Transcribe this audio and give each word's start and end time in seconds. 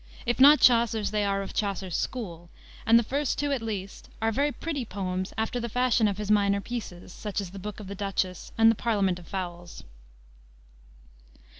If 0.25 0.39
not 0.39 0.59
Chaucer's, 0.59 1.11
they 1.11 1.23
are 1.25 1.43
of 1.43 1.53
Chaucer's 1.53 1.95
school, 1.95 2.49
and 2.87 2.97
the 2.97 3.03
first 3.03 3.37
two, 3.37 3.51
at 3.51 3.61
least, 3.61 4.09
are 4.19 4.31
very 4.31 4.51
pretty 4.51 4.83
poems 4.83 5.31
after 5.37 5.59
the 5.59 5.69
fashion 5.69 6.07
of 6.07 6.17
his 6.17 6.31
minor 6.31 6.59
pieces, 6.59 7.13
such 7.13 7.39
as 7.39 7.51
the 7.51 7.59
Boke 7.59 7.79
of 7.79 7.85
the 7.85 7.93
Duchesse 7.93 8.51
and 8.57 8.71
the 8.71 8.75
Parlament 8.75 9.19
of 9.19 9.27
Foules. 9.27 9.83